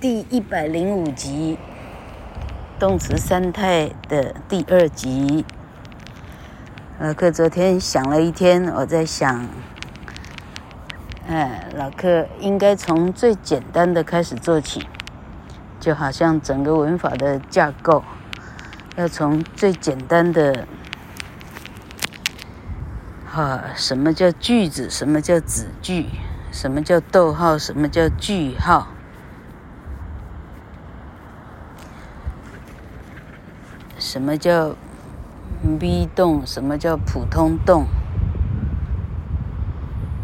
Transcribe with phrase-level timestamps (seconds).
[0.00, 1.58] 第一百零五集，
[2.78, 5.44] 动词三态的第二集。
[7.00, 9.44] 老克昨天想了一天，我在想，
[11.26, 14.86] 哎，老克应该从最简单的开始做起，
[15.80, 18.04] 就好像整个文法的架构，
[18.94, 20.64] 要从最简单的。
[23.34, 24.88] 啊，什么叫句子？
[24.88, 26.06] 什么叫子句？
[26.52, 27.58] 什么叫逗号？
[27.58, 28.86] 什么叫句号？
[34.10, 34.70] 什么叫
[35.78, 36.42] be 动？
[36.46, 37.84] 什么叫普通动？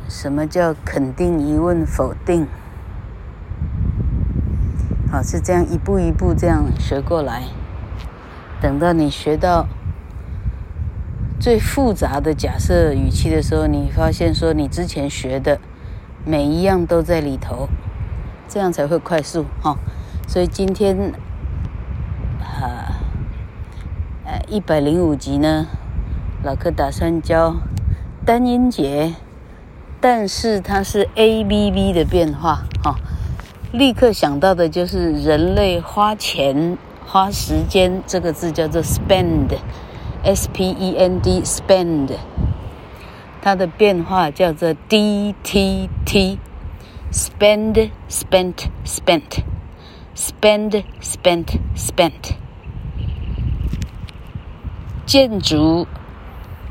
[0.09, 2.47] 什么叫肯定、疑问、否定？
[5.13, 7.43] 好，是这样一步一步这样学过来。
[8.59, 9.67] 等到你学到。
[11.39, 15.61] 最复杂的假设语气的时候，你发现说你之前学的
[16.25, 17.69] 每一样都在里头，
[18.49, 19.77] 这样才会快速哈、哦。
[20.27, 21.13] 所以今天
[22.41, 22.94] 啊，
[24.27, 25.67] 呃，一百零五集呢，
[26.43, 27.57] 老柯打算教
[28.25, 29.15] 单音节，
[30.01, 32.97] 但是它是 A B B 的变化哈、哦。
[33.71, 39.59] 立刻想到的就是人类花钱花时间，这个字叫做 spend。
[40.23, 42.13] S P E N D spend，
[43.43, 48.55] 它的变化叫做 D T T，spend spent
[48.87, 52.37] spent，spend spent spent。
[55.07, 55.87] 建筑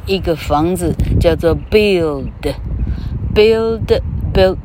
[0.06, 4.02] 一个房子叫做 build，build
[4.34, 4.58] built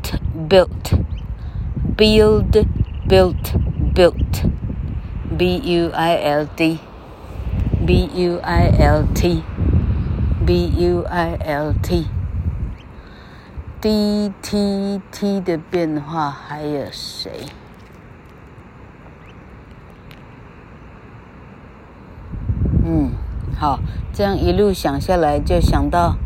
[0.49, 2.67] built，build
[3.09, 3.55] built
[3.95, 6.79] built，B U I L D。
[7.87, 12.03] B U I L T，B U I L T，D
[14.43, 17.31] T T 的变化还有谁？
[22.85, 23.13] 嗯，
[23.59, 23.81] 好，
[24.13, 26.17] 这样一路想下来，就想到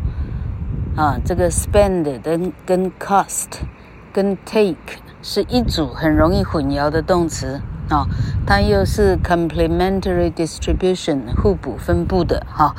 [0.95, 3.47] 啊，这个 spend 跟跟 cost
[4.13, 7.59] 跟 take 是一组很容易混淆的动词。
[7.89, 8.07] 啊、
[8.47, 12.73] 它又是 complementary distribution 互补分布的哈，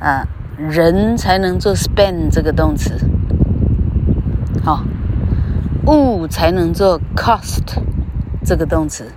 [0.00, 2.98] 啊，人才能做 spend 这个动词，
[4.64, 4.82] 好、
[5.86, 7.62] 物才能做 cost
[8.42, 9.12] 这个动词，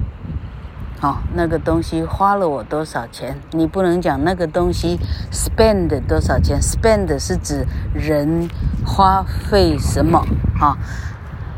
[1.02, 3.38] 哦，那个东西花了我多少钱？
[3.52, 5.00] 你不能讲那个东西
[5.32, 8.48] spend 多少钱，spend 是指人
[8.86, 10.26] 花费什么？
[10.60, 10.78] 哈、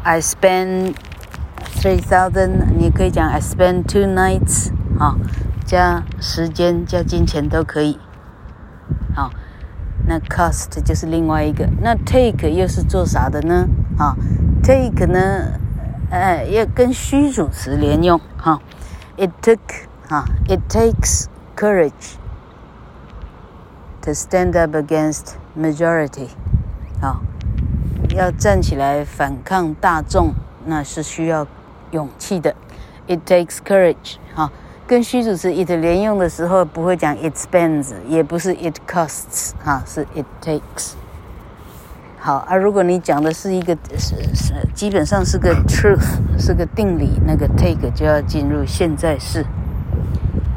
[0.03, 0.93] ，I spend。
[1.75, 5.17] Three thousand，你可以讲 I spend two nights，好，
[5.65, 7.99] 加时间加金钱都可以，
[9.13, 9.31] 好，
[10.07, 13.67] 那 cost 就是另外一个，那 take 又是做啥的呢？
[13.97, 14.15] 啊
[14.63, 15.59] ，take 呢，
[16.09, 18.61] 呃，要跟虚主词连用，哈
[19.16, 19.58] ，it took，
[20.08, 22.16] 哈，it takes courage
[24.02, 26.28] to stand up against majority，
[27.00, 27.20] 好，
[28.10, 30.34] 要站起来反抗大众，
[30.64, 31.46] 那是需要。
[31.90, 32.54] 勇气的，
[33.06, 34.52] it takes courage 哈，
[34.86, 40.92] 跟虚主词 it 连用的时候不会讲 it spends，也不是 it costs 哈，是 it takes。
[42.25, 49.45] 好啊，如果你讲的是一个是是基本上是个 truth，是个定理，那个 take 就要进入现在式，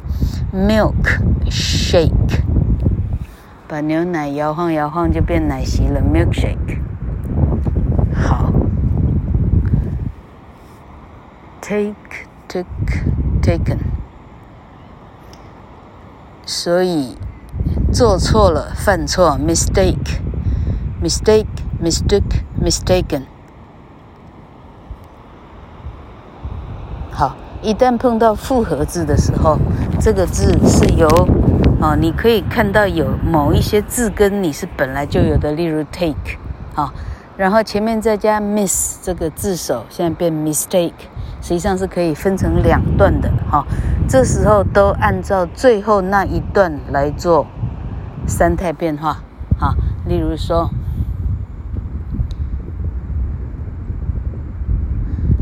[0.54, 2.44] milkshake，milk shake，
[3.68, 6.80] 把牛奶摇晃摇晃就变奶昔了，milkshake。
[8.14, 8.52] 好，
[11.62, 11.94] take
[12.48, 12.66] took
[13.42, 13.80] taken，
[16.46, 17.18] 所以
[17.92, 20.20] 做错了犯错 mistake
[27.65, 29.59] 一旦碰到复合字的时候，
[29.99, 31.09] 这个字是由
[31.81, 36.37] 哦，你可以看到有某一些字根你是本来就有的，例如 take，
[36.75, 36.93] 啊、
[37.39, 40.93] 然后前面再加 miss 这个字首，现在变 mistake，
[41.41, 43.65] 实际上是可以分成两段的哈。
[44.07, 47.47] 这时候都按照最后那一段来做
[48.27, 49.23] 三态变化
[49.59, 49.75] 哈。
[50.07, 50.69] 例如说，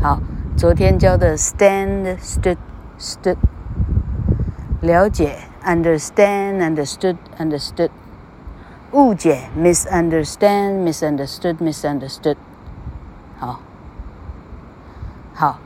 [0.01, 0.21] 好，
[0.56, 2.56] 昨天教的 stand stood
[2.98, 3.36] stood，
[4.80, 7.90] 了解 understand understood understood。
[8.92, 12.36] 误解，misunderstand misunderstood misunderstood，
[13.38, 13.60] 好，
[15.34, 15.58] 好，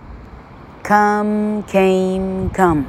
[0.82, 2.82] come came come，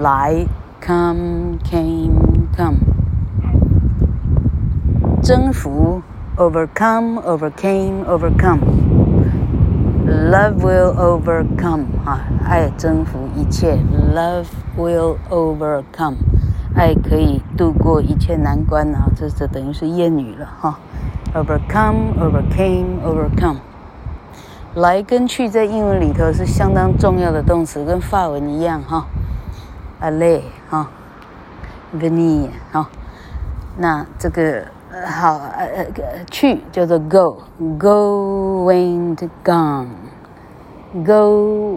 [0.00, 0.46] 来，
[0.84, 2.78] come came come，
[5.22, 6.02] 征服，
[6.36, 8.04] overcome overcame
[10.05, 13.77] Love will overcome，哈，爱征服一切
[14.13, 14.47] ，love
[14.77, 16.15] will overcome。
[16.75, 19.05] 爱可以度过一切难关啊！
[19.15, 20.79] 这这等于是谚语了哈。
[21.33, 23.57] Overcome, overcame, overcome。
[24.75, 29.05] 来跟去在英文里头是相当重要的动词，跟法文一样哈。
[29.99, 30.89] a l l e 哈
[31.95, 32.89] ，venir 哈。
[33.77, 34.65] 那这个
[35.06, 35.84] 好呃呃
[36.30, 41.04] 去叫做 go，go went gone，go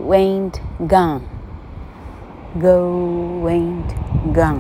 [0.08, 0.54] went
[0.88, 2.70] gone，go
[3.44, 3.90] went
[4.34, 4.60] gone。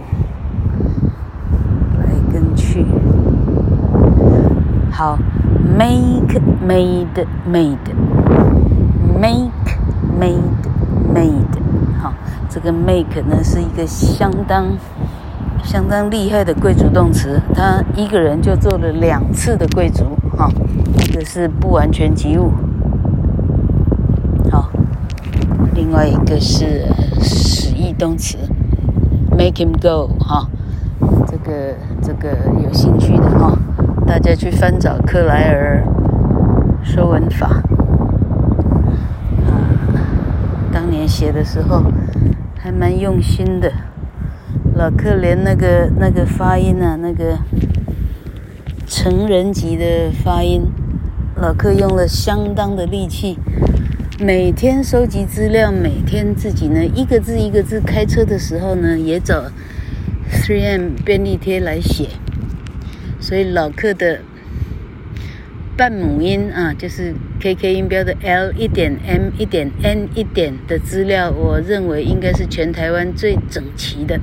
[4.91, 5.17] 好，
[5.77, 7.77] make made made，make
[10.19, 10.63] made
[11.11, 11.57] made，
[11.99, 12.13] 好，
[12.49, 14.77] 这个 make 呢是一个相当
[15.64, 20.04] 相当厉害的贵族动词，他一个人就做了两次的贵族，
[20.36, 20.48] 哈，
[21.04, 22.52] 一个是不完全及物，
[24.50, 24.70] 好，
[25.74, 26.86] 另外一个是
[27.20, 28.38] 使役动词
[29.30, 30.48] ，make him go，哈，
[31.26, 32.30] 这个这个
[32.62, 33.58] 有兴趣的哈。
[34.06, 35.82] 大家去翻找克莱尔
[36.82, 37.48] 说文法，
[39.46, 39.50] 啊，
[40.72, 41.82] 当年写的时候
[42.56, 43.70] 还蛮用心的。
[44.76, 47.38] 老克连那个那个发音啊，那个
[48.86, 50.66] 成人级的发音，
[51.34, 53.38] 老克用了相当的力气，
[54.20, 59.44] 每天收集资料，每天自己呢一个字一个字开车的时候呢，也找
[60.30, 62.10] 3M 便利贴来写。
[63.18, 64.20] 所以老克的
[65.76, 74.18] 半母音啊，就是 K K 音标的 L 一点 M 一点 N 一点的资料，我认为应该是全台湾最整齐的，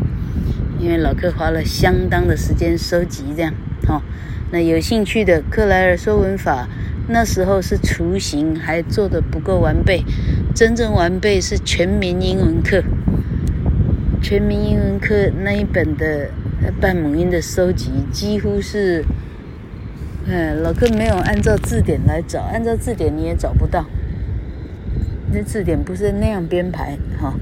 [0.79, 3.53] 因为老克花了相当的时间收集这样。
[3.85, 4.01] 好、哦，
[4.51, 6.67] 那有兴趣的克莱尔说文法，
[7.07, 10.03] 那时候是雏形，还做得不够完备，
[10.55, 12.81] 真正完备是全民英文课，
[14.23, 16.31] 全民英文课那一本的。
[16.79, 19.03] 半母音的收集几乎是，
[20.25, 23.85] 哎，老哥没有按照字典来找，按照字典你也找不到。
[25.31, 27.33] 那字典不是那样编排哈，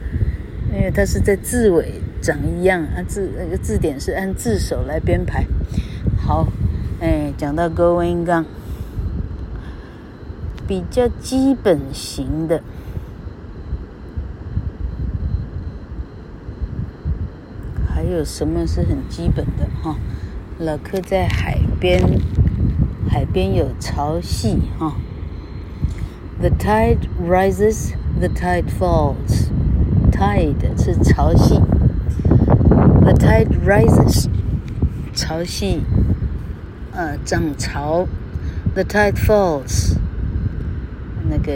[0.73, 5.45] 因为它是在字尾长一样啊，字那个字典是按字首来编排。
[6.17, 6.47] 好，
[7.01, 8.45] 哎，讲到 going gone，
[10.67, 12.63] 比较基本型的。
[17.87, 19.97] 还有什么是很基本的哈？
[20.57, 22.01] 老克在海边，
[23.11, 24.95] 海边有潮汐哈。
[26.39, 29.49] The tide rises, the tide falls.
[30.13, 31.59] Tide 是潮汐。
[33.01, 34.29] The tide rises，
[35.13, 35.81] 潮汐，
[36.93, 38.07] 呃，涨潮。
[38.73, 39.97] The tide falls，
[41.29, 41.51] 那个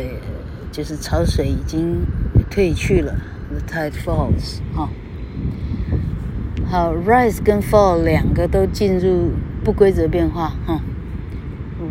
[0.73, 2.05] 就是潮水已经
[2.49, 3.15] 退去了。
[3.49, 4.89] The tide falls，哈。
[6.69, 9.31] 好，rise 跟 fall 两个都进入
[9.63, 10.81] 不规则变化哈。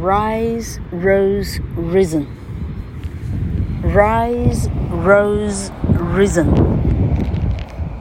[0.05, 2.27] Rise, rose, risen。
[3.83, 4.69] rise,
[5.03, 5.71] rose,
[6.15, 6.47] risen。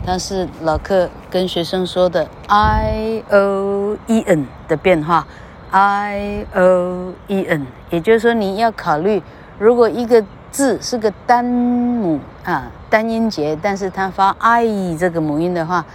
[0.05, 5.25] 它是老克跟学生说的 i o e n 的变化
[5.71, 9.21] ，i o e n，也就是说你要考虑，
[9.57, 15.85] 如果一个字是个单母啊单音节，但是它发 i 这个母音的话。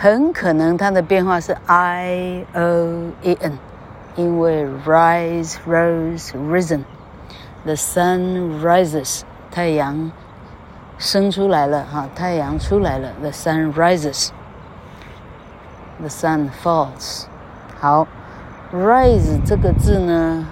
[0.00, 3.58] 很可能它的变化是 i o e n，
[4.17, 10.11] 因为 rise rose risen，the sun rises，太阳
[10.97, 14.33] 生出来了哈，太阳出来了，the sun rises，the
[16.07, 17.25] sun falls。
[17.79, 18.07] 好，
[18.71, 20.47] rise 这个字呢，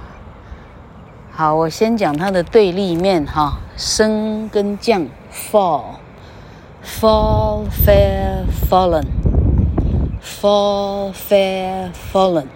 [1.32, 5.96] 好，我先讲它的对立面哈，升跟降，fall，fall
[7.70, 12.48] fair fallen。Fall, fair, fallen。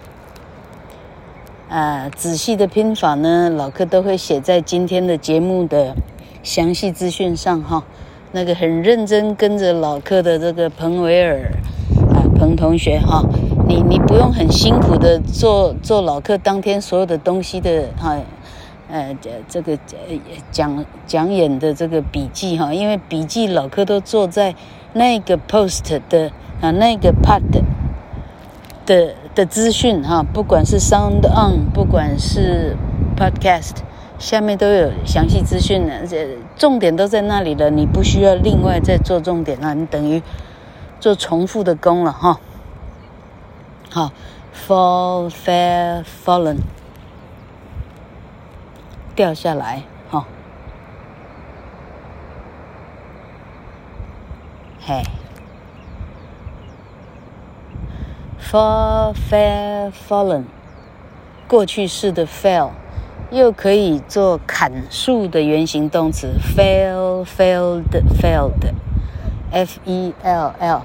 [1.71, 5.95] 啊，仔细的拼法呢，老客都会写在今天的节目的
[6.43, 7.85] 详细资讯上哈。
[8.33, 11.49] 那个很认真跟着老客的这个彭维尔
[12.13, 13.23] 啊，彭同学哈，
[13.69, 18.19] 你你不用很辛苦的做做老客当天所有的东西的哈，
[18.89, 19.79] 呃，这个
[20.51, 24.53] 讲讲演的这个笔记哈，因为笔记老柯都做在
[24.91, 27.41] 那个 post 的啊那个 part
[28.85, 32.75] 的的资讯哈，不管是 sound on，不管是
[33.17, 33.77] podcast。
[34.19, 40.21] 下面都有详细资讯了，这重点都在那里了，你不需要另外再做重点了，你等于
[40.99, 42.39] 做重复的工了哈。
[43.89, 44.11] 好
[44.53, 46.57] ，fall, fell, fallen，
[49.15, 50.27] 掉下来哈。
[54.81, 55.01] 嘿
[58.41, 60.43] ，fall, fell, fallen，
[61.47, 62.71] 过去式的 fell。
[63.29, 67.85] 又可以做砍树的原形动词，fell, failed,
[68.21, 70.81] failed，f e l l,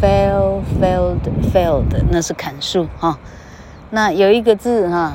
[0.00, 1.18] fell, failed,
[1.52, 3.18] failed，那是砍树哈。
[3.90, 5.14] 那有一个字哈，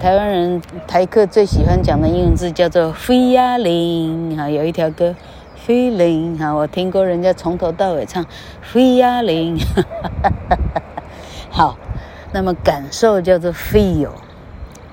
[0.00, 5.14] 台湾人台客最喜欢讲的英文字叫做 feeling 哈，有一条歌
[5.64, 8.26] feeling 哈，我听过人家从头到尾唱
[8.72, 9.62] feeling，
[11.56, 11.78] 好，
[12.34, 14.10] 那么感受叫做 feel。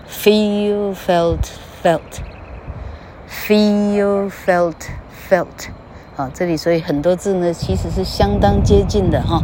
[0.07, 1.49] Feel, felt,
[1.83, 1.99] felt.
[3.27, 4.73] Feel, felt,
[5.29, 5.67] felt.
[6.15, 9.43] 好，这里所以很多字呢，其实是相当接近的哈。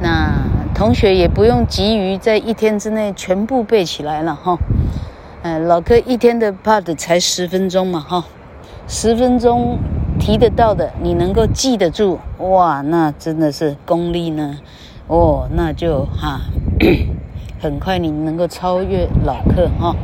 [0.00, 0.34] 那
[0.72, 4.56] 同学也不用急于在一天之内全部背起来了哈。
[5.42, 8.24] 嗯，老柯一天的 part 才十分钟嘛哈，
[8.86, 9.80] 十分钟
[10.20, 14.60] 提得到的，你能够记得住，哇，那真的是功力呢。
[15.08, 16.40] 哦，那就哈。
[17.58, 19.96] 很快你能够超越老客哈。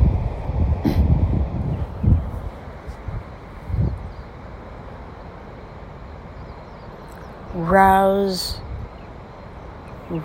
[7.68, 8.56] rouse,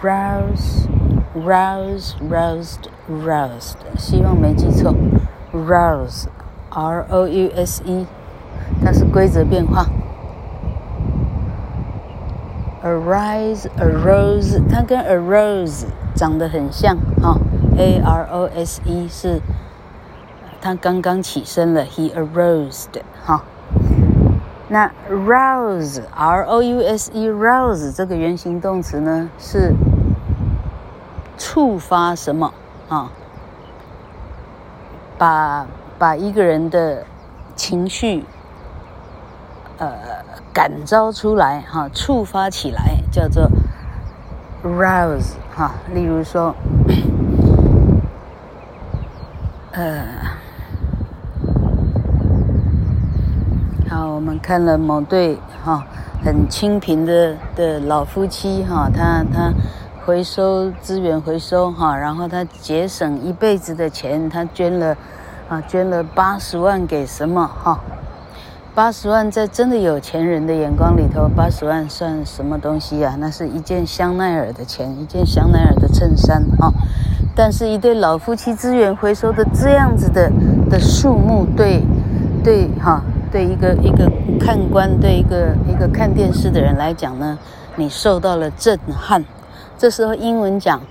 [0.03, 0.87] rouse,
[1.35, 3.77] rouse, roused, roused。
[3.97, 4.93] 希望没记错。
[5.66, 8.06] Rouse，R O U S E，
[8.84, 9.86] 它是规则变化。
[12.84, 17.36] Arise，arose，它跟 arose 长得很像哈。
[17.76, 19.40] A R O S E 是，
[20.60, 22.86] 他刚刚起身了，He arose
[23.24, 23.42] 哈。
[24.68, 29.74] 那 rouse，R O U S E，rouse 这个原形动词呢是
[31.36, 32.52] 触发什么
[32.88, 33.10] 啊？
[35.18, 35.66] 把
[35.98, 37.04] 把一个人的
[37.56, 38.24] 情绪，
[39.78, 39.92] 呃，
[40.52, 43.50] 感召出来哈，触发起来，叫做
[44.62, 45.74] rouse 哈。
[45.92, 46.54] 例如说，
[49.72, 50.04] 呃，
[53.90, 55.84] 好，我们看了某对哈
[56.24, 59.52] 很清贫的的老夫妻哈，他他。
[60.08, 64.96] 回收资源回收哈，然后他节省一辈子的钱，他捐了，
[65.50, 67.78] 啊，捐了八十万给什么哈？
[68.74, 73.16] 八十万在真的有钱人的眼光里头，八十万算什么东西啊？
[73.18, 76.72] 那是一件香奈儿的钱，一件香奈儿的衬衫哈。
[77.36, 80.32] 但是，一对老夫妻资源回收的这样子的
[80.70, 81.82] 的数目，对，
[82.42, 84.10] 对哈，对一个一个
[84.40, 87.38] 看官，对一个一个看电视的人来讲呢，
[87.76, 89.22] 你受到了震撼。
[89.78, 90.82] 这时候英文讲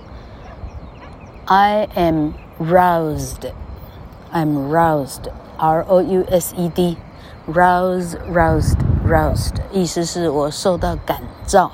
[1.44, 11.70] ，I am roused，I'm roused，R O U S E D，roused，roused，roused，意思是我受到感召，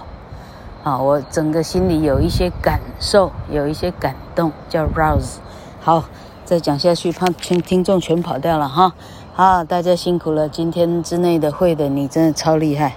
[0.83, 5.37] 啊，我整个心里有一些感受，有一些感动，叫 rouse。
[5.81, 6.07] 好，
[6.45, 8.93] 再讲下去，怕全听众全跑掉了哈。
[9.35, 12.97] 好，大家辛苦了，今天之内的会的你真的超厉害。